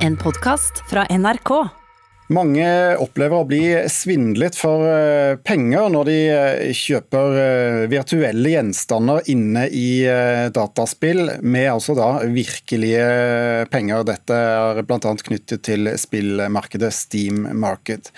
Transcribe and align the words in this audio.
en 0.00 0.16
podkast 0.16 0.80
fra 0.88 1.04
NRK. 1.10 1.50
Mange 2.30 2.66
opplever 3.02 3.42
å 3.42 3.46
bli 3.48 3.64
svindlet 3.90 4.54
for 4.54 4.84
eh, 4.86 5.34
penger 5.42 5.88
når 5.90 6.06
de 6.06 6.18
eh, 6.30 6.70
kjøper 6.78 7.38
eh, 7.40 7.78
virtuelle 7.90 8.52
gjenstander 8.52 9.26
inne 9.32 9.64
i 9.66 10.06
dataspill, 10.54 11.24
med 11.42 11.66
altså 11.72 11.96
da 11.98 12.08
virkelige 12.22 13.66
penger. 13.72 14.06
Dette 14.06 14.38
er 14.38 14.80
bl.a. 14.86 15.00
knyttet 15.26 15.66
til 15.66 15.90
spillmarkedet 15.98 16.92
Steam 16.94 17.48
Market. 17.58 18.12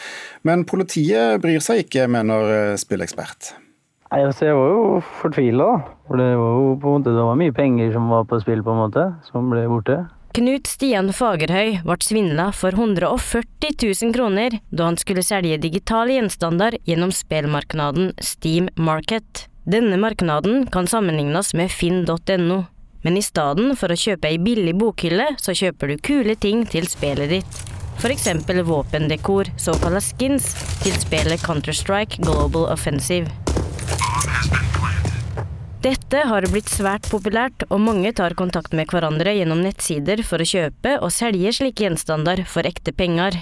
Men 0.46 0.66
politiet 0.68 1.40
bryr 1.42 1.64
seg 1.64 1.86
ikke, 1.86 2.06
mener 2.12 2.76
spillekspert. 2.80 3.54
Nei, 4.12 4.26
altså 4.28 4.50
Jeg 4.50 4.56
var 4.58 4.74
jo 4.74 4.88
fortvila, 5.22 5.68
for 6.04 6.20
det 6.20 6.34
var 6.36 6.58
jo 6.60 6.72
på 6.76 6.90
en 6.90 7.00
måte, 7.00 7.14
det 7.16 7.30
var 7.32 7.38
mye 7.40 7.54
penger 7.56 7.94
som 7.94 8.12
var 8.12 8.28
på 8.28 8.42
spill, 8.44 8.60
på 8.60 8.74
en 8.74 8.84
måte, 8.84 9.06
som 9.32 9.48
ble 9.48 9.64
borte. 9.72 10.02
Knut 10.32 10.64
Stian 10.64 11.10
Fagerhøy 11.12 11.82
ble 11.84 11.94
svindla 12.00 12.46
for 12.56 12.72
140 12.72 13.74
000 13.82 14.14
kroner 14.16 14.54
da 14.72 14.86
han 14.88 14.96
skulle 14.96 15.20
selge 15.26 15.58
digitale 15.60 16.14
gjenstander 16.16 16.78
gjennom 16.88 17.12
spillmarkedet 17.12 18.24
Steam 18.24 18.70
Market. 18.80 19.42
Denne 19.68 19.98
markedet 20.00 20.70
kan 20.72 20.88
sammenlignes 20.88 21.52
med 21.52 21.68
finn.no, 21.68 22.58
men 23.04 23.20
i 23.20 23.26
stedet 23.26 23.76
for 23.76 23.92
å 23.92 24.00
kjøpe 24.06 24.32
ei 24.32 24.40
billig 24.40 24.72
bokhylle, 24.80 25.34
så 25.36 25.52
kjøper 25.52 25.92
du 25.92 26.00
kule 26.00 26.40
ting 26.40 26.64
til 26.64 26.88
spillet 26.88 27.36
ditt. 27.36 27.62
F.eks. 28.00 28.30
våpendekor, 28.64 29.52
såkalte 29.60 30.00
skins, 30.00 30.54
til 30.80 30.96
spillet 30.96 31.44
Counter-Strike 31.44 32.24
Global 32.24 32.70
Offensive. 32.72 33.28
Dette 35.82 36.20
har 36.30 36.44
blitt 36.46 36.68
svært 36.70 37.08
populært, 37.10 37.64
og 37.66 37.80
mange 37.82 38.12
tar 38.14 38.36
kontakt 38.38 38.70
med 38.78 38.86
hverandre 38.92 39.32
gjennom 39.34 39.64
nettsider 39.64 40.20
for 40.22 40.38
å 40.38 40.46
kjøpe 40.46 40.92
og 41.02 41.10
selge 41.10 41.50
slike 41.56 41.82
gjenstander 41.82 42.44
for 42.46 42.68
ekte 42.68 42.94
penger. 42.94 43.40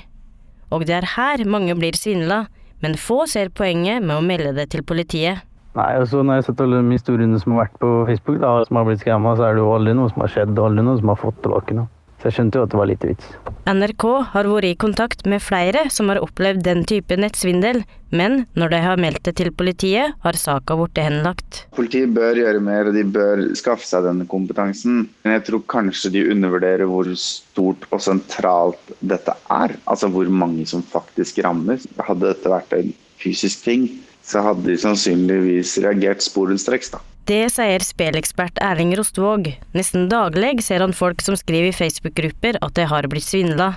Og 0.73 0.87
det 0.89 0.95
er 1.03 1.09
her 1.19 1.45
mange 1.45 1.77
blir 1.77 1.99
svindla, 2.01 2.47
men 2.81 2.97
få 2.97 3.27
ser 3.29 3.53
poenget 3.53 4.01
med 4.01 4.17
å 4.17 4.25
melde 4.25 4.55
det 4.57 4.71
til 4.73 4.87
politiet. 4.89 5.45
Nei, 5.77 5.91
altså 6.01 6.23
Når 6.25 6.39
jeg 6.39 6.43
har 6.43 6.49
sett 6.49 6.65
alle 6.65 6.81
de 6.81 6.97
historiene 6.97 7.43
som 7.43 7.53
har 7.59 7.67
vært 7.67 7.77
på 7.85 7.91
Facebook, 8.09 8.41
da, 8.41 8.55
som 8.65 8.81
har 8.81 8.89
blitt 8.89 9.05
skamma, 9.05 9.37
så 9.37 9.45
er 9.45 9.59
det 9.59 9.61
jo 9.67 9.75
aldri 9.75 9.99
noe 10.01 10.09
som 10.15 10.25
har 10.25 10.33
skjedd, 10.33 10.65
aldri 10.65 10.87
noe 10.89 11.03
som 11.03 11.13
har 11.13 11.21
fått 11.21 11.45
tilbake 11.45 11.77
noe. 11.77 11.93
Så 12.21 12.29
jeg 12.29 12.37
skjønte 12.37 12.61
jo 12.61 12.67
at 12.67 12.73
det 12.73 12.77
var 12.77 12.89
lite 12.91 13.09
vits. 13.09 13.29
NRK 13.71 14.05
har 14.35 14.49
vært 14.51 14.69
i 14.69 14.77
kontakt 14.83 15.23
med 15.31 15.41
flere 15.41 15.87
som 15.93 16.11
har 16.13 16.21
opplevd 16.21 16.61
den 16.67 16.83
type 16.89 17.17
nettsvindel, 17.17 17.81
men 18.13 18.43
når 18.59 18.75
de 18.75 18.81
har 18.85 19.01
meldt 19.01 19.23
det 19.25 19.37
til 19.39 19.49
politiet, 19.57 20.17
har 20.21 20.37
saka 20.37 20.77
blitt 20.77 21.01
henlagt. 21.01 21.63
Politiet 21.77 22.13
bør 22.13 22.37
gjøre 22.43 22.61
mer, 22.67 22.91
og 22.91 22.99
de 22.99 23.07
bør 23.17 23.45
skaffe 23.57 23.89
seg 23.89 24.05
denne 24.05 24.27
kompetansen. 24.29 25.07
Men 25.25 25.37
jeg 25.39 25.47
tror 25.49 25.65
kanskje 25.73 26.13
de 26.19 26.27
undervurderer 26.35 26.91
hvor 26.91 27.09
stort 27.17 27.89
og 27.89 28.05
sentralt 28.05 28.95
dette 29.01 29.37
er. 29.49 29.79
Altså 29.89 30.11
hvor 30.13 30.29
mange 30.29 30.67
som 30.69 30.85
faktisk 30.85 31.41
rammes. 31.47 31.89
Hadde 32.05 32.27
dette 32.27 32.53
vært 32.53 32.75
en 32.77 32.93
fysisk 33.21 33.65
ting, 33.65 33.89
så 34.27 34.43
hadde 34.45 34.69
de 34.69 34.77
sannsynligvis 34.81 35.79
reagert 35.85 36.25
sporenstreks, 36.25 36.93
da. 36.93 37.01
Det 37.31 37.45
sier 37.55 37.79
spillekspert 37.87 38.57
Erling 38.59 38.91
Rostvåg. 38.99 39.53
Nesten 39.77 40.09
daglig 40.11 40.65
ser 40.67 40.83
han 40.83 40.91
folk 40.97 41.21
som 41.23 41.37
skriver 41.39 41.69
i 41.69 41.77
Facebook-grupper 41.77 42.57
at 42.59 42.73
de 42.75 42.87
har 42.91 43.07
blitt 43.07 43.23
svindla. 43.23 43.77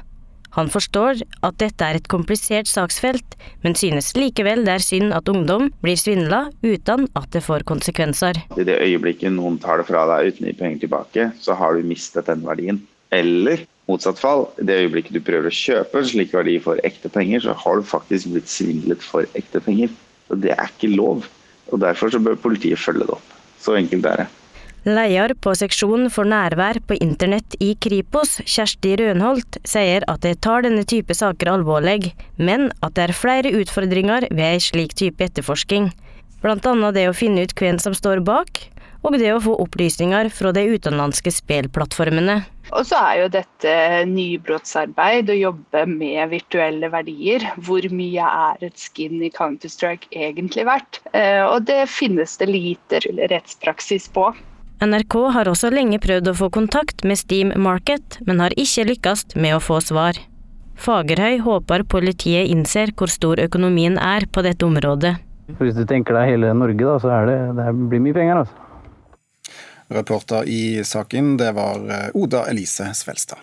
Han 0.55 0.71
forstår 0.73 1.19
at 1.45 1.59
dette 1.61 1.85
er 1.85 1.99
et 1.99 2.07
komplisert 2.09 2.65
saksfelt, 2.71 3.35
men 3.61 3.77
synes 3.77 4.09
likevel 4.17 4.63
det 4.65 4.73
er 4.73 4.85
synd 4.85 5.13
at 5.13 5.29
ungdom 5.29 5.67
blir 5.85 5.99
svindla 6.01 6.47
uten 6.63 7.05
at 7.19 7.29
det 7.35 7.43
får 7.45 7.65
konsekvenser. 7.69 8.39
I 8.57 8.65
det 8.65 8.79
øyeblikket 8.87 9.35
noen 9.35 9.59
tar 9.61 9.83
det 9.83 9.85
fra 9.91 10.07
deg 10.09 10.31
uten 10.31 10.47
å 10.47 10.49
gi 10.49 10.57
penger 10.63 10.81
tilbake, 10.87 11.27
så 11.37 11.53
har 11.59 11.77
du 11.77 11.85
mistet 11.85 12.31
den 12.31 12.41
verdien. 12.47 12.81
Eller 13.13 13.67
motsatt 13.91 14.17
fall, 14.17 14.47
i 14.57 14.65
det 14.65 14.79
øyeblikket 14.81 15.13
du 15.13 15.21
prøver 15.21 15.51
å 15.51 15.59
kjøpe 15.59 16.01
en 16.01 16.09
slik 16.09 16.33
verdi 16.33 16.57
for 16.63 16.81
ekte 16.89 17.13
penger, 17.13 17.45
så 17.45 17.53
har 17.53 17.77
du 17.77 17.85
faktisk 17.85 18.33
blitt 18.33 18.49
svindlet 18.49 19.05
for 19.05 19.29
ekte 19.37 19.61
penger. 19.61 19.93
Og 20.33 20.41
det 20.41 20.57
er 20.57 20.73
ikke 20.73 20.95
lov. 20.95 21.29
Og 21.69 21.85
Derfor 21.85 22.09
så 22.09 22.17
bør 22.17 22.41
politiet 22.49 22.81
følge 22.81 23.05
det 23.05 23.13
opp. 23.19 23.29
Så 23.63 23.77
enkelt 23.79 24.07
er 24.09 24.23
det. 24.23 24.31
Leder 24.83 25.31
på 25.39 25.53
seksjonen 25.55 26.09
for 26.11 26.27
nærvær 26.27 26.81
på 26.83 26.97
internett 26.99 27.55
i 27.63 27.69
Kripos, 27.79 28.41
Kjersti 28.43 28.97
Rønholt, 28.99 29.61
sier 29.63 30.03
at 30.11 30.25
de 30.25 30.33
tar 30.35 30.65
denne 30.65 30.83
type 30.83 31.15
saker 31.15 31.53
alvorlig, 31.53 32.11
men 32.35 32.67
at 32.83 32.97
det 32.97 33.05
er 33.05 33.15
flere 33.15 33.53
utfordringer 33.61 34.27
ved 34.27 34.43
ei 34.43 34.59
slik 34.59 34.91
type 34.99 35.23
etterforsking. 35.23 35.87
Annet 36.43 36.97
det 36.97 37.07
å 37.07 37.15
finne 37.15 37.45
ut 37.47 37.55
hvem 37.55 37.79
som 37.79 37.95
står 37.95 38.25
bak, 38.27 38.65
og 39.07 39.15
det 39.15 39.31
å 39.31 39.39
få 39.43 39.55
opplysninger 39.63 40.27
fra 40.35 40.51
de 40.51 40.65
utenlandske 40.75 41.31
spillplattformene. 41.31 42.41
Og 42.71 42.87
så 42.87 42.99
er 43.09 43.17
jo 43.19 43.27
dette 43.33 43.73
nybrottsarbeid, 44.07 45.29
å 45.29 45.35
jobbe 45.35 45.83
med 45.89 46.31
virtuelle 46.31 46.89
verdier. 46.93 47.43
Hvor 47.67 47.85
mye 47.91 48.23
er 48.23 48.63
et 48.69 48.79
skin 48.79 49.19
i 49.21 49.31
Counter-Strike 49.33 50.07
egentlig 50.15 50.65
verdt? 50.69 51.01
Eh, 51.11 51.43
og 51.43 51.67
det 51.67 51.83
finnes 51.91 52.37
det 52.39 52.47
lite 52.49 53.03
rettspraksis 53.19 54.07
på. 54.15 54.31
NRK 54.83 55.15
har 55.35 55.47
også 55.47 55.69
lenge 55.71 55.99
prøvd 56.03 56.31
å 56.31 56.35
få 56.35 56.49
kontakt 56.51 57.05
med 57.07 57.19
Steam 57.19 57.53
Market, 57.61 58.17
men 58.27 58.41
har 58.43 58.55
ikke 58.59 58.87
lykkes 58.89 59.35
med 59.35 59.57
å 59.57 59.61
få 59.63 59.79
svar. 59.83 60.17
Fagerhøy 60.83 61.37
håper 61.45 61.85
politiet 61.87 62.49
innser 62.51 62.91
hvor 62.97 63.11
stor 63.11 63.39
økonomien 63.43 63.99
er 64.01 64.25
på 64.25 64.43
dette 64.43 64.65
området. 64.65 65.13
Hvis 65.59 65.77
du 65.77 65.85
tenker 65.87 66.15
deg 66.17 66.33
hele 66.33 66.51
Norge, 66.57 66.83
da, 66.83 66.97
så 66.99 67.11
er 67.13 67.29
det, 67.29 67.37
det 67.59 67.67
blir 67.91 68.01
mye 68.03 68.15
penger. 68.17 68.43
altså. 68.43 68.72
Reporter 69.93 70.47
i 70.49 70.83
saken, 70.85 71.35
det 71.37 71.53
var 71.57 71.81
eh, 71.89 72.07
Oda 72.17 72.45
Elise 72.51 72.91
Svelstad. 72.97 73.41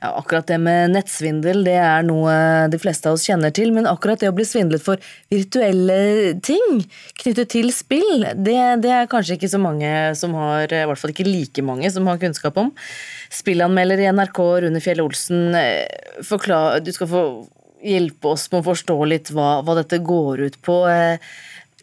Ja, 0.00 0.14
akkurat 0.16 0.46
det 0.48 0.56
med 0.56 0.94
nettsvindel 0.94 1.60
det 1.66 1.74
er 1.76 2.04
noe 2.08 2.32
de 2.72 2.78
fleste 2.80 3.10
av 3.10 3.18
oss 3.18 3.26
kjenner 3.28 3.52
til, 3.52 3.68
men 3.76 3.84
akkurat 3.84 4.22
det 4.22 4.30
å 4.30 4.36
bli 4.36 4.46
svindlet 4.48 4.80
for 4.80 4.96
virtuelle 5.28 6.38
ting 6.40 6.80
knyttet 7.20 7.50
til 7.52 7.68
spill, 7.76 8.24
det, 8.32 8.56
det, 8.80 8.94
er 8.96 9.10
kanskje 9.12 9.36
ikke 9.36 9.50
så 9.52 9.60
mange 9.60 9.90
som 10.16 10.32
har, 10.40 10.72
i 10.72 10.86
hvert 10.88 11.02
fall 11.02 11.12
ikke 11.12 11.28
like 11.28 11.64
mange 11.66 11.90
som 11.92 12.08
har 12.08 12.20
kunnskap 12.22 12.56
om. 12.62 12.72
Spillanmelder 13.28 14.00
i 14.00 14.08
NRK 14.16 14.40
Rune 14.64 14.80
Fjell 14.80 15.04
Olsen, 15.04 15.52
eh, 15.60 15.84
forklar, 16.24 16.80
du 16.80 16.94
skal 16.96 17.12
få 17.12 17.24
hjelpe 17.84 18.32
oss 18.32 18.48
med 18.48 18.62
å 18.62 18.68
forstå 18.70 18.96
litt 19.04 19.34
hva, 19.36 19.58
hva 19.60 19.76
dette 19.82 20.00
går 20.00 20.46
ut 20.48 20.58
på. 20.64 20.80
Eh, 20.88 21.20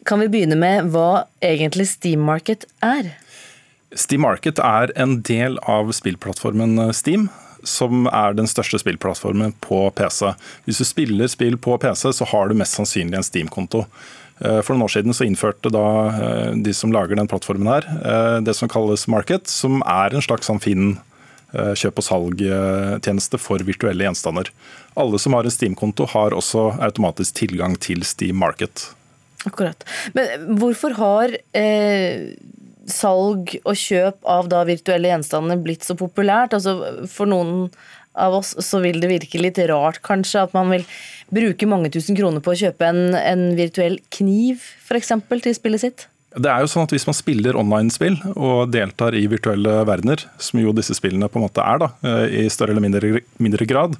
kan 0.09 0.25
vi 0.25 0.31
begynne 0.33 0.57
med 0.57 0.89
hva 0.89 1.27
egentlig 1.43 1.85
Steam 1.93 2.25
Market 2.25 2.65
er? 2.81 3.13
Steam 3.95 4.21
Market 4.21 4.59
er 4.59 4.91
en 4.99 5.21
del 5.23 5.59
av 5.63 5.91
spillplattformen 5.95 6.93
Steam, 6.93 7.29
som 7.63 8.07
er 8.11 8.35
den 8.37 8.47
største 8.49 8.79
spillplattformen 8.81 9.53
på 9.63 9.87
PC. 9.95 10.33
Hvis 10.65 10.81
du 10.81 10.87
spiller 10.87 11.31
spill 11.31 11.57
på 11.59 11.77
PC, 11.81 12.09
så 12.15 12.27
har 12.31 12.49
du 12.49 12.57
mest 12.57 12.77
sannsynlig 12.77 13.19
en 13.19 13.27
Steam-konto. 13.27 13.85
Eh, 14.39 14.59
for 14.61 14.75
noen 14.75 14.85
år 14.85 14.93
siden 14.93 15.15
så 15.17 15.25
innførte 15.25 15.71
da 15.73 15.85
eh, 16.11 16.51
de 16.63 16.73
som 16.75 16.93
lager 16.93 17.17
den 17.17 17.29
plattformen 17.29 17.69
her, 17.71 17.87
eh, 17.97 18.37
det 18.45 18.53
som 18.57 18.69
kalles 18.71 19.07
Market, 19.09 19.49
som 19.49 19.81
er 19.87 20.13
en 20.13 20.25
slags 20.25 20.49
sånn 20.51 20.63
Finn 20.63 20.97
kjøp- 21.57 22.01
og 22.01 22.03
salg-tjeneste 22.03 23.37
for 23.39 23.63
virtuelle 23.63 24.03
gjenstander. 24.03 24.49
Alle 24.99 25.17
som 25.17 25.33
har 25.33 25.47
en 25.47 25.53
Steam-konto, 25.53 26.03
har 26.11 26.35
også 26.35 26.65
automatisk 26.83 27.37
tilgang 27.39 27.77
til 27.81 28.03
Steam 28.05 28.35
Market. 28.43 28.89
Akkurat. 29.47 29.85
Men 30.13 30.57
hvorfor 30.59 30.97
har 30.99 31.37
eh, 31.55 32.35
salg 32.87 33.57
og 33.63 33.77
kjøp 33.77 34.27
av 34.27 34.49
da 34.51 34.63
virtuelle 34.67 35.11
gjenstander 35.11 35.59
blitt 35.61 35.85
så 35.87 35.95
populært? 35.99 36.55
Altså, 36.57 37.05
for 37.11 37.29
noen 37.29 37.67
av 38.17 38.33
oss 38.39 38.55
så 38.65 38.81
vil 38.81 38.99
det 39.01 39.11
virke 39.11 39.41
litt 39.41 39.59
rart 39.69 40.01
kanskje 40.05 40.47
at 40.47 40.53
man 40.57 40.71
vil 40.73 40.85
bruke 41.33 41.69
mange 41.69 41.91
tusen 41.93 42.17
kroner 42.17 42.41
på 42.43 42.53
å 42.53 42.59
kjøpe 42.59 42.87
en, 42.87 43.01
en 43.13 43.49
virtuell 43.57 43.99
kniv 44.15 44.63
f.eks. 44.87 45.13
til 45.29 45.57
spillet 45.57 45.83
sitt? 45.83 46.07
Det 46.37 46.49
er 46.51 46.61
jo 46.61 46.69
sånn 46.69 46.85
at 46.85 46.91
Hvis 46.93 47.07
man 47.07 47.15
spiller 47.17 47.57
online-spill 47.57 48.17
og 48.35 48.73
deltar 48.73 49.15
i 49.17 49.23
virtuelle 49.31 49.79
verdener, 49.87 50.25
som 50.41 50.59
jo 50.61 50.73
disse 50.75 50.93
spillene 50.97 51.29
på 51.31 51.39
en 51.39 51.47
måte 51.47 51.63
er, 51.63 51.79
da, 51.81 51.89
eh, 52.05 52.43
i 52.43 52.51
større 52.51 52.75
eller 52.75 52.83
mindre, 52.83 53.23
mindre 53.41 53.65
grad, 53.69 53.95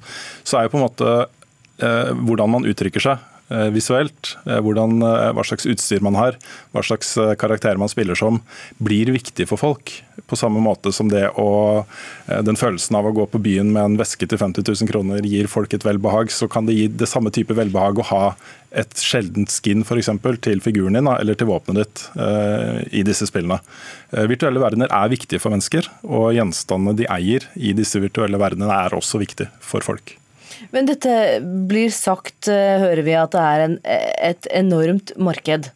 så 0.46 0.58
er 0.58 0.66
jo 0.66 0.74
på 0.74 0.78
en 0.78 0.86
måte 0.86 1.14
eh, 1.16 2.12
hvordan 2.14 2.52
man 2.52 2.68
uttrykker 2.68 3.02
seg 3.02 3.24
visuelt. 3.48 4.36
Eh, 4.46 4.60
hvordan, 4.60 5.02
eh, 5.02 5.30
hva 5.32 5.44
slags 5.46 5.66
utstyr 5.66 6.02
man 6.04 6.18
har, 6.18 6.36
hva 6.74 6.82
slags 6.84 7.14
karakterer 7.40 7.80
man 7.80 7.88
spiller 7.88 8.18
som, 8.18 8.42
blir 8.78 9.12
viktig 9.14 9.48
for 9.48 9.60
folk. 9.60 9.92
På 10.28 10.36
samme 10.36 10.60
måte 10.60 10.92
som 10.92 11.08
det 11.08 11.24
å, 11.38 11.86
den 12.26 12.58
følelsen 12.58 12.98
av 12.98 13.06
å 13.06 13.14
gå 13.14 13.24
på 13.30 13.40
byen 13.40 13.70
med 13.72 13.84
en 13.84 13.96
veske 14.00 14.26
til 14.28 14.38
50 14.40 14.66
000 14.66 14.90
kroner 14.90 15.24
gir 15.24 15.48
folk 15.48 15.72
et 15.72 15.86
velbehag, 15.86 16.32
så 16.34 16.50
kan 16.50 16.66
det 16.66 16.76
gi 16.76 16.88
det 16.90 17.08
samme 17.08 17.32
type 17.32 17.54
velbehag 17.56 18.02
å 18.02 18.08
ha 18.10 18.22
et 18.76 19.00
sjeldent 19.00 19.48
skin 19.48 19.86
for 19.86 19.96
eksempel, 19.96 20.36
til 20.36 20.60
figuren 20.60 20.98
din 20.98 21.08
eller 21.08 21.38
til 21.38 21.48
våpenet 21.48 21.86
ditt 21.86 22.92
i 22.92 23.04
disse 23.06 23.30
spillene. 23.30 23.62
Virtuelle 24.28 24.60
verdener 24.60 24.92
er 24.92 25.14
viktige 25.14 25.40
for 25.40 25.54
mennesker, 25.54 25.88
og 26.04 26.34
gjenstandene 26.36 26.98
de 26.98 27.08
eier 27.08 27.48
i 27.56 27.72
disse 27.78 28.02
virtuelle 28.02 28.42
verdenene 28.42 28.74
er 28.74 28.98
også 28.98 29.22
viktige 29.22 29.54
for 29.64 29.86
folk. 29.86 30.17
Men 30.74 30.88
dette 30.88 31.12
blir 31.70 31.90
sagt, 31.94 32.48
eh, 32.50 32.78
hører 32.82 33.04
vi, 33.06 33.16
at 33.18 33.34
det 33.34 33.42
er 33.44 33.64
en, 33.66 33.76
et 33.84 34.48
enormt 34.54 35.14
marked. 35.20 35.70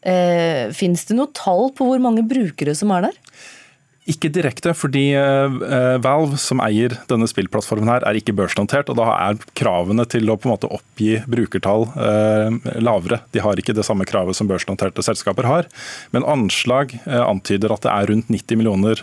Eh, 0.00 0.70
Fins 0.76 1.04
det 1.08 1.16
noe 1.18 1.32
tall 1.36 1.70
på 1.76 1.88
hvor 1.88 2.02
mange 2.02 2.24
brukere 2.28 2.76
som 2.76 2.92
er 2.96 3.08
der? 3.10 3.18
Ikke 4.10 4.30
direkte, 4.32 4.72
fordi 4.74 5.12
uh, 5.14 5.98
Valve, 6.02 6.38
som 6.40 6.60
eier 6.64 6.96
denne 7.10 7.28
spillplattformen, 7.30 7.90
her, 7.92 8.04
er 8.06 8.18
ikke 8.18 8.34
børsnotert. 8.36 8.90
og 8.90 8.98
Da 8.98 9.06
er 9.12 9.38
kravene 9.58 10.06
til 10.10 10.30
å 10.30 10.36
på 10.40 10.48
en 10.48 10.54
måte 10.54 10.70
oppgi 10.72 11.20
brukertall 11.30 11.86
uh, 11.94 12.48
lavere. 12.82 13.20
De 13.34 13.42
har 13.44 13.60
ikke 13.60 13.76
det 13.76 13.84
samme 13.86 14.06
kravet 14.08 14.38
som 14.38 14.50
børsnoterte 14.50 15.04
selskaper 15.06 15.46
har. 15.46 15.68
Men 16.14 16.26
anslag 16.28 16.96
antyder 17.06 17.74
at 17.74 17.84
det 17.84 17.92
er 17.92 18.10
rundt 18.10 18.30
90 18.32 18.58
millioner 18.58 19.00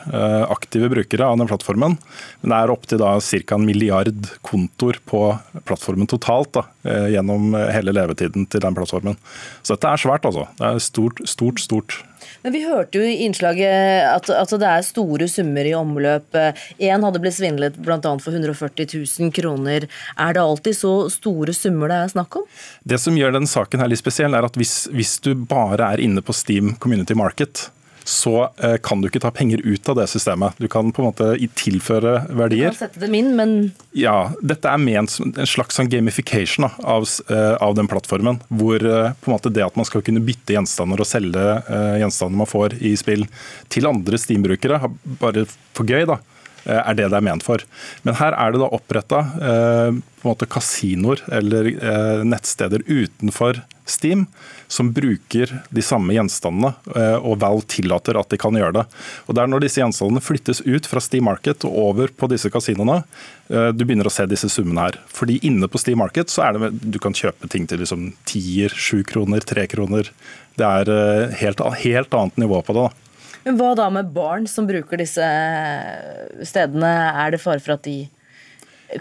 aktive 0.51 0.89
brukere 0.91 1.27
av 1.27 1.37
den 1.39 1.49
plattformen. 1.49 1.97
Men 2.41 2.53
det 2.53 2.57
er 2.57 2.73
opptil 2.73 3.03
ca. 3.03 3.55
en 3.55 3.65
milliard 3.67 4.31
kontoer 4.45 4.99
på 5.07 5.21
plattformen 5.67 6.09
totalt 6.09 6.51
da, 6.57 6.65
gjennom 7.13 7.55
hele 7.73 7.95
levetiden 7.95 8.47
til 8.51 8.63
den 8.63 8.77
plattformen. 8.77 9.17
Så 9.61 9.75
dette 9.75 9.93
er 9.93 10.03
svært, 10.03 10.27
altså. 10.27 10.47
Det 10.59 10.69
er 10.69 10.83
stort, 10.83 11.23
stort, 11.29 11.63
stort. 11.63 11.99
Men 12.43 12.55
Vi 12.55 12.63
hørte 12.65 12.99
jo 12.99 13.05
i 13.05 13.23
innslaget 13.25 14.07
at, 14.09 14.29
at 14.33 14.55
det 14.59 14.69
er 14.69 14.85
store 14.85 15.27
summer 15.31 15.67
i 15.67 15.75
omløp. 15.77 16.37
Én 16.79 17.05
hadde 17.05 17.21
blitt 17.23 17.37
svindlet 17.37 17.77
bl.a. 17.81 17.99
for 18.01 18.33
140 18.33 18.87
000 18.93 19.33
kroner. 19.35 19.87
Er 20.17 20.37
det 20.37 20.43
alltid 20.43 20.77
så 20.77 20.93
store 21.13 21.55
summer 21.55 21.91
det 21.91 22.01
er 22.01 22.13
snakk 22.15 22.41
om? 22.41 22.45
Det 22.87 22.99
som 23.01 23.17
gjør 23.17 23.37
den 23.37 23.49
saken 23.49 23.83
her 23.83 23.91
litt 23.91 24.03
spesiell, 24.03 24.37
er 24.37 24.47
at 24.47 24.59
hvis, 24.59 24.85
hvis 24.93 25.17
du 25.23 25.33
bare 25.47 25.93
er 25.93 26.03
inne 26.03 26.23
på 26.25 26.35
Steam 26.35 26.75
Community 26.81 27.17
Market, 27.17 27.67
så 28.07 28.49
eh, 28.63 28.77
kan 28.83 29.01
du 29.01 29.09
ikke 29.09 29.19
ta 29.23 29.31
penger 29.35 29.59
ut 29.65 29.89
av 29.91 29.97
det 29.99 30.07
systemet. 30.07 30.55
Du 30.61 30.67
kan 30.71 30.93
på 30.95 31.03
en 31.03 31.09
måte 31.09 31.27
tilføre 31.59 32.21
verdier. 32.31 32.71
Du 32.71 32.77
kan 32.77 32.87
sette 32.87 33.03
dem 33.03 33.17
inn, 33.19 33.33
men 33.35 33.57
Ja. 33.91 34.31
Dette 34.39 34.71
er 34.71 34.79
ment 34.79 35.11
som 35.11 35.33
en 35.35 35.49
slags 35.49 35.75
sånn 35.75 35.89
gamification 35.91 36.69
av, 36.69 37.07
eh, 37.29 37.55
av, 37.59 37.75
den 37.75 37.89
plattformen. 37.91 38.39
Hvor 38.47 38.79
eh, 38.79 39.11
på 39.19 39.31
en 39.31 39.35
måte 39.35 39.51
det 39.51 39.65
at 39.65 39.75
man 39.75 39.87
skal 39.89 40.05
kunne 40.07 40.23
bytte 40.23 40.55
gjenstander 40.55 41.03
og 41.03 41.09
selge 41.09 41.45
gjenstander 41.99 42.37
man 42.39 42.49
får 42.49 42.77
i 42.79 42.93
spill 42.99 43.25
til 43.73 43.87
andre 43.89 44.17
Steam-brukere, 44.19 44.79
bare 45.19 45.45
for 45.75 45.87
gøy, 45.87 46.05
da 46.07 46.19
er 46.67 46.97
det 46.97 47.07
det 47.11 47.17
er 47.17 47.25
ment 47.25 47.45
for. 47.45 47.63
Men 48.03 48.17
her 48.19 48.35
er 48.35 48.53
det 48.53 48.61
da 48.61 48.69
oppretta 48.75 49.23
eh, 49.39 50.45
kasinoer 50.51 51.23
eller 51.39 51.69
eh, 51.71 52.23
nettsteder 52.27 52.83
utenfor 52.87 53.61
Steam 53.87 54.25
som 54.67 54.91
bruker 54.93 55.51
de 55.69 55.83
samme 55.85 56.13
gjenstandene, 56.15 56.73
eh, 56.95 57.15
og 57.17 57.39
Valve 57.41 57.65
tillater 57.71 58.19
at 58.19 58.29
de 58.29 58.39
kan 58.41 58.55
gjøre 58.55 58.75
det. 58.81 58.85
Og 59.27 59.35
Det 59.35 59.43
er 59.43 59.51
når 59.51 59.63
disse 59.63 59.81
gjenstandene 59.81 60.23
flyttes 60.23 60.61
ut 60.65 60.89
fra 60.89 61.03
Steam 61.03 61.27
Market 61.29 61.65
og 61.67 61.77
over 61.87 62.11
på 62.11 62.29
disse 62.29 62.51
kasinoene, 62.51 63.03
eh, 63.49 63.71
du 63.71 63.85
begynner 63.85 64.09
å 64.09 64.13
se 64.13 64.27
disse 64.27 64.49
summene 64.51 64.89
her. 64.89 64.99
Fordi 65.07 65.39
inne 65.47 65.67
på 65.71 65.79
Steam 65.79 65.99
Market 66.03 66.27
så 66.27 66.47
er 66.47 66.57
det 66.57 66.91
du 66.91 66.99
kan 66.99 67.15
kjøpe 67.15 67.49
ting 67.49 67.67
til 67.67 67.79
liksom 67.79 68.11
tier, 68.25 68.69
sju 68.69 69.03
kroner, 69.07 69.39
tre 69.39 69.67
kroner. 69.67 70.11
Det 70.57 70.67
er 70.67 70.91
eh, 70.91 71.35
helt, 71.41 71.63
helt 71.83 72.13
annet 72.13 72.37
nivå 72.37 72.61
på 72.65 72.75
det. 72.75 72.87
da. 72.87 73.07
Men 73.47 73.57
Hva 73.57 73.75
da 73.79 73.87
med 73.93 74.11
barn 74.11 74.47
som 74.51 74.67
bruker 74.67 74.99
disse 74.99 75.23
stedene? 76.43 76.91
Er 77.15 77.31
det 77.31 77.39
fare 77.39 77.63
for 77.63 77.77
at 77.77 77.85
de 77.87 78.09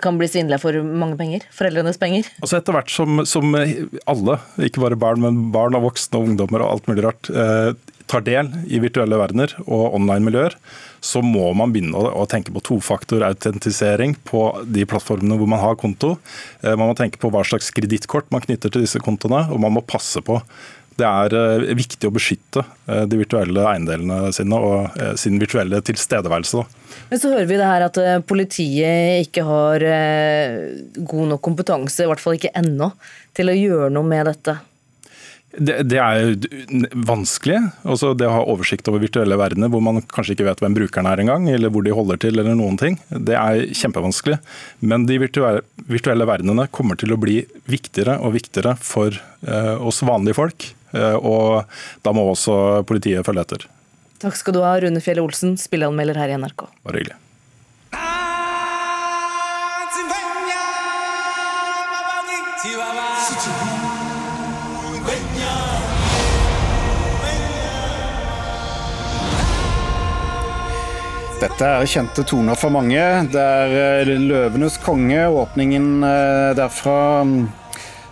kan 0.03 0.19
bli 0.19 0.29
svindla 0.31 0.59
for 0.63 0.77
mange 0.83 1.19
penger? 1.19 1.45
Foreldrenes 1.55 2.01
penger? 2.01 2.29
Altså 2.43 2.59
Etter 2.59 2.77
hvert 2.77 2.93
som, 2.93 3.21
som, 3.29 3.55
alle, 3.57 4.39
ikke 4.69 4.83
bare 4.83 4.99
barn, 4.99 5.23
men 5.23 5.45
barn 5.55 5.77
og 5.79 5.87
voksne 5.91 6.19
og 6.19 6.33
ungdommer 6.33 6.65
og 6.65 6.73
alt 6.77 6.91
mulig 6.91 7.07
rart, 7.07 7.31
eh, 7.31 7.75
tar 8.07 8.23
del 8.27 8.51
i 8.71 8.79
virtuelle 8.83 9.19
verdener 9.19 9.53
og 9.65 9.97
online-miljøer, 9.99 10.55
så 11.03 11.23
må 11.23 11.49
man 11.59 11.73
begynne 11.75 11.99
å, 11.99 12.11
å 12.23 12.27
tenke 12.31 12.55
på 12.55 12.63
tofaktorautentisering 12.69 14.17
på 14.27 14.43
de 14.63 14.87
plattformene 14.89 15.39
hvor 15.39 15.51
man 15.51 15.63
har 15.63 15.79
konto. 15.81 16.17
Eh, 16.63 16.75
man 16.75 16.91
må 16.91 16.97
tenke 16.99 17.21
på 17.23 17.31
hva 17.35 17.45
slags 17.47 17.73
kredittkort 17.75 18.31
man 18.35 18.45
knytter 18.47 18.73
til 18.73 18.87
disse 18.87 19.03
kontoene, 19.03 19.47
og 19.51 19.63
man 19.63 19.75
må 19.77 19.85
passe 19.87 20.23
på 20.25 20.41
det 20.97 21.07
er 21.07 21.37
eh, 21.37 21.75
viktig 21.77 22.09
å 22.09 22.15
beskytte 22.15 22.63
eh, 22.89 23.05
de 23.09 23.21
virtuelle 23.21 23.65
eiendelene 23.69 24.33
sine 24.37 24.61
og 24.61 24.97
eh, 25.01 25.13
sin 25.21 25.37
virtuelle 25.41 25.83
tilstedeværelse. 25.85 26.65
Men 27.11 27.21
så 27.23 27.33
hører 27.35 27.51
vi 27.51 27.59
det 27.61 27.69
her 27.69 27.85
at 27.87 27.99
politiet 28.27 29.27
ikke 29.29 29.45
har 29.47 29.83
god 30.97 31.29
nok 31.31 31.43
kompetanse, 31.45 32.03
i 32.03 32.09
hvert 32.11 32.23
fall 32.23 32.39
ikke 32.39 32.55
ennå, 32.59 32.89
til 33.37 33.53
å 33.53 33.55
gjøre 33.55 33.93
noe 33.95 34.09
med 34.09 34.27
dette. 34.27 34.57
Det, 35.57 35.77
det, 35.89 35.99
er 36.01 36.35
vanskelig. 37.09 37.59
Også 37.89 38.13
det 38.19 38.29
å 38.29 38.35
ha 38.35 38.43
oversikt 38.53 38.89
over 38.91 39.01
virtuelle 39.01 39.39
verdener 39.41 39.71
hvor 39.73 39.83
man 39.85 40.03
kanskje 40.03 40.35
ikke 40.35 40.49
vet 40.51 40.63
hvem 40.63 40.77
brukeren 40.77 41.09
er 41.09 41.23
engang, 41.23 41.47
eller 41.49 41.73
hvor 41.73 41.87
de 41.87 41.95
holder 41.97 42.21
til, 42.21 42.37
eller 42.37 42.59
noen 42.59 42.77
ting. 42.81 42.99
Det 43.09 43.37
er 43.39 43.63
kjempevanskelig. 43.77 44.39
Men 44.85 45.07
de 45.09 45.21
virtuelle, 45.23 45.65
virtuelle 45.89 46.29
verdenene 46.29 46.69
kommer 46.69 47.01
til 47.01 47.15
å 47.15 47.21
bli 47.21 47.39
viktigere 47.71 48.19
og 48.21 48.37
viktigere 48.37 48.77
for 48.81 49.17
eh, 49.17 49.75
oss 49.81 50.03
vanlige 50.07 50.41
folk. 50.43 50.69
Uh, 50.97 51.17
og 51.21 52.05
da 52.07 52.17
må 52.17 52.25
også 52.33 52.83
politiet 52.89 53.27
følge 53.27 53.47
etter. 53.47 53.69
Takk 54.23 54.39
skal 54.39 54.57
du 54.57 54.63
ha, 54.65 54.73
Rune 54.81 55.03
Fjell 55.05 55.21
Olsen, 55.21 55.59
spilleanmelder 55.61 56.17
her 56.23 56.33
i 56.33 56.41
NRK. 56.41 56.69
Bare 56.87 57.03
hyggelig. 57.03 57.21
Dette 71.37 71.67
er 71.69 71.85
kjente 71.89 72.23
toner 72.25 72.57
for 72.57 72.73
mange. 72.73 73.01
Det 73.33 73.41
er 73.41 74.09
eh, 74.09 74.15
'Løvenes 74.17 74.79
konge', 74.81 75.29
åpningen 75.29 76.03
eh, 76.09 76.55
derfra 76.57 77.25
mm, 77.29 77.45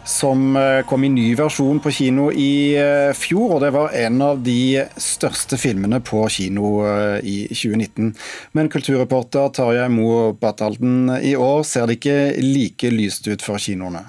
som 0.05 0.57
eh, 0.57 0.81
kom 0.89 1.05
i 1.07 1.11
ny 1.13 1.27
versjon 1.39 1.81
på 1.83 1.93
kino 1.95 2.31
i 2.31 2.77
fjor. 3.17 3.57
og 3.57 3.63
Det 3.65 3.73
var 3.75 3.97
en 4.05 4.23
av 4.25 4.43
de 4.45 4.85
største 5.01 5.59
filmene 5.61 6.01
på 6.05 6.25
kino 6.33 6.75
i 7.21 7.37
2019. 7.51 8.13
Men 8.53 8.73
kulturreporter 8.73 9.53
Tarjei 9.57 9.89
Moe 9.93 10.35
Batalden, 10.39 11.09
i 11.21 11.37
år 11.37 11.65
ser 11.69 11.89
det 11.89 12.01
ikke 12.01 12.19
like 12.45 12.93
lyst 12.93 13.29
ut 13.31 13.45
for 13.45 13.63
kinoene? 13.63 14.05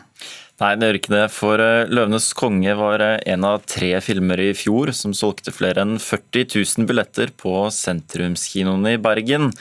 Nei, 0.64 0.72
det 0.80 0.88
gjør 0.88 0.98
ikke 1.02 1.12
det. 1.12 1.26
For 1.36 1.60
eh, 1.62 1.90
'Løvenes 1.92 2.30
konge' 2.40 2.78
var 2.80 3.04
eh, 3.04 3.18
en 3.34 3.44
av 3.48 3.66
tre 3.68 3.92
filmer 4.04 4.40
i 4.40 4.54
fjor 4.56 4.94
som 4.96 5.12
solgte 5.16 5.52
flere 5.52 5.84
enn 5.84 5.98
40 6.00 6.48
000 6.54 6.88
billetter 6.88 7.34
på 7.36 7.66
sentrumskinoene 7.76 8.96
i 8.96 9.02
Bergen. 9.04 9.52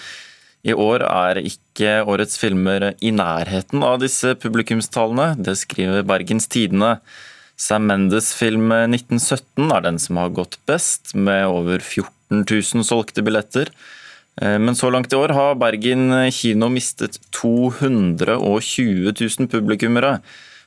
I 0.65 0.73
år 0.73 1.03
er 1.05 1.43
ikke 1.45 1.99
årets 2.09 2.39
filmer 2.41 2.95
i 3.05 3.11
nærheten 3.13 3.85
av 3.85 3.99
disse 4.01 4.33
publikumstallene. 4.41 5.35
Det 5.37 5.59
skriver 5.61 6.07
Bergens 6.09 6.49
Tidende. 6.49 6.97
Sam 7.61 7.85
Mendes 7.91 8.33
film 8.35 8.73
1917 8.73 9.69
er 9.69 9.85
den 9.85 10.01
som 10.01 10.19
har 10.23 10.33
gått 10.35 10.57
best, 10.67 11.13
med 11.15 11.45
over 11.47 11.85
14 11.85 12.43
000 12.49 12.87
solgte 12.89 13.23
billetter. 13.27 13.69
Eh, 14.41 14.57
men 14.59 14.75
så 14.75 14.89
langt 14.91 15.13
i 15.13 15.21
år 15.21 15.35
har 15.37 15.61
Bergen 15.61 16.09
kino 16.33 16.71
mistet 16.73 17.21
220 17.37 19.13
000 19.13 19.53
publikummere 19.53 20.17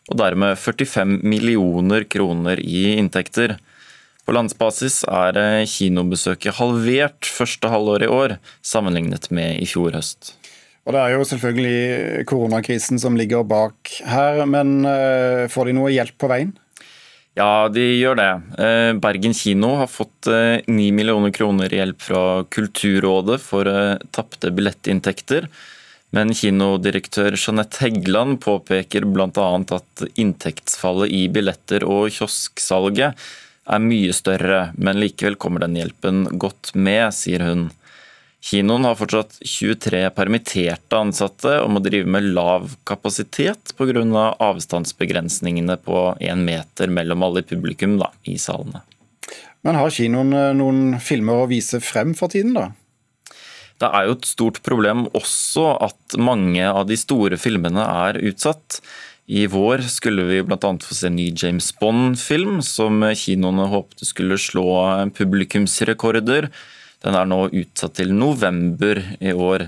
og 0.08 0.22
dermed 0.22 0.56
45 0.62 1.18
millioner 1.26 2.06
kroner 2.08 2.62
i 2.62 2.94
inntekter. 2.96 3.58
På 4.28 4.34
landsbasis 4.36 5.06
er 5.08 5.38
kinobesøket 5.72 6.58
halvert 6.58 7.30
første 7.32 7.70
halvår 7.72 8.04
i 8.04 8.10
år, 8.12 8.34
sammenlignet 8.60 9.30
med 9.32 9.62
i 9.64 9.68
fjor 9.72 9.96
høst. 9.96 10.34
Og 10.84 10.92
Det 10.96 11.00
er 11.00 11.14
jo 11.16 11.28
selvfølgelig 11.28 12.26
koronakrisen 12.28 13.00
som 13.00 13.16
ligger 13.20 13.48
bak 13.48 13.92
her, 14.08 14.44
men 14.48 14.84
eh, 14.88 15.48
får 15.52 15.68
de 15.68 15.78
noe 15.80 15.94
hjelp 15.96 16.16
på 16.20 16.28
veien? 16.32 16.52
Ja, 17.40 17.68
de 17.72 17.84
gjør 18.02 18.20
det. 18.20 18.30
Eh, 18.60 18.92
Bergen 19.00 19.36
kino 19.36 19.74
har 19.80 19.88
fått 19.92 20.28
9 20.28 20.68
eh, 20.68 20.94
millioner 20.96 21.32
kroner 21.36 21.72
i 21.72 21.82
hjelp 21.82 22.04
fra 22.10 22.22
Kulturrådet 22.52 23.40
for 23.44 23.72
tapte 24.16 24.52
billettinntekter. 24.52 25.48
Men 26.16 26.36
kinodirektør 26.36 27.36
Jeanette 27.36 27.84
Heggeland 27.84 28.40
påpeker 28.44 29.08
bl.a. 29.08 29.50
at 29.76 30.08
inntektsfallet 30.16 31.12
i 31.16 31.28
billetter 31.32 31.84
og 31.84 32.08
kiosksalget 32.16 33.16
er 33.68 33.84
mye 33.84 34.14
større, 34.16 34.62
men 34.78 35.00
likevel 35.02 35.38
kommer 35.40 35.66
den 35.66 35.76
hjelpen 35.78 36.26
godt 36.40 36.74
med, 36.76 37.12
sier 37.16 37.44
hun. 37.44 37.68
Kinoen 38.48 38.86
har 38.86 38.96
fortsatt 38.96 39.40
23 39.42 40.06
permitterte 40.16 41.00
ansatte 41.00 41.58
og 41.64 41.72
må 41.74 41.82
drive 41.84 42.08
med 42.08 42.30
lav 42.38 42.76
kapasitet 42.88 43.74
pga. 43.76 44.04
Av 44.08 44.38
avstandsbegrensningene 44.54 45.80
på 45.84 46.04
én 46.24 46.46
meter 46.48 46.92
mellom 46.94 47.26
alle 47.26 47.44
i 47.44 47.48
publikum 47.50 47.98
da, 48.00 48.12
i 48.24 48.38
salene. 48.40 48.84
Men 49.66 49.80
har 49.80 49.92
kinoen 49.92 50.36
eh, 50.38 50.54
noen 50.56 51.00
filmer 51.04 51.44
å 51.44 51.50
vise 51.50 51.82
frem 51.84 52.14
for 52.16 52.32
tiden, 52.32 52.54
da? 52.56 52.70
Det 53.82 53.90
er 53.94 54.08
jo 54.08 54.16
et 54.16 54.30
stort 54.30 54.62
problem 54.66 55.06
også 55.18 55.68
at 55.86 56.16
mange 56.18 56.64
av 56.66 56.88
de 56.90 56.98
store 56.98 57.38
filmene 57.42 57.84
er 58.08 58.18
utsatt. 58.26 58.80
I 59.28 59.44
vår 59.52 59.82
skulle 59.92 60.24
vi 60.24 60.40
bl.a. 60.44 60.58
få 60.84 60.96
se 60.96 61.10
en 61.10 61.18
ny 61.20 61.34
James 61.36 61.74
Bond-film, 61.80 62.62
som 62.64 63.04
kinoene 63.12 63.66
håpte 63.68 64.08
skulle 64.08 64.38
slå 64.40 64.70
publikumsrekorder. 65.18 66.48
Den 67.04 67.18
er 67.20 67.28
nå 67.28 67.42
utsatt 67.52 67.98
til 68.00 68.16
november 68.16 69.02
i 69.20 69.36
år. 69.36 69.68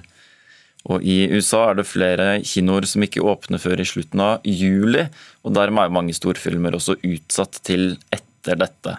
Og 0.87 1.03
I 1.03 1.27
USA 1.35 1.65
er 1.69 1.81
det 1.81 1.89
flere 1.89 2.29
kinoer 2.47 2.87
som 2.87 3.03
ikke 3.03 3.25
åpner 3.27 3.59
før 3.59 3.83
i 3.83 3.89
slutten 3.89 4.23
av 4.23 4.47
juli, 4.47 5.03
og 5.43 5.53
dermed 5.57 5.89
er 5.89 5.95
mange 5.97 6.15
storfilmer 6.15 6.79
også 6.79 6.95
utsatt 7.03 7.59
til 7.67 7.97
etter 8.15 8.63
dette. 8.63 8.95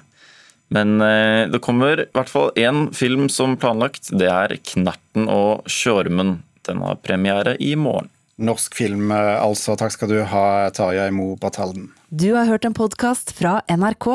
Men 0.71 1.01
eh, 1.03 1.49
det 1.51 1.65
kommer 1.65 2.05
i 2.05 2.09
hvert 2.15 2.31
fall 2.31 2.53
én 2.61 2.91
film 2.95 3.31
som 3.33 3.57
planlagt. 3.59 4.13
Det 4.13 4.29
er 4.29 4.59
'Knerten 4.61 5.27
og 5.27 5.65
Sjormen'. 5.67 6.43
Den 6.69 6.85
har 6.85 7.01
premiere 7.01 7.57
i 7.59 7.75
morgen. 7.75 8.13
Norsk 8.41 8.75
film, 8.75 9.11
eh, 9.13 9.37
altså. 9.39 9.77
Takk 9.79 9.95
skal 9.95 10.11
du 10.11 10.19
ha, 10.25 10.45
Tarjei 10.75 11.11
Mo 11.15 11.35
Batalden. 11.41 11.91
Du 12.11 12.33
har 12.35 12.49
hørt 12.51 12.65
en 12.65 12.77
podkast 12.77 13.35
fra 13.37 13.61
NRK. 13.71 14.09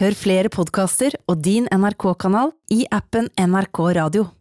Hør 0.00 0.16
flere 0.16 0.48
podkaster 0.48 1.18
og 1.28 1.42
din 1.44 1.68
NRK-kanal 1.68 2.54
i 2.72 2.86
appen 2.90 3.28
NRK 3.36 3.82
Radio. 4.00 4.32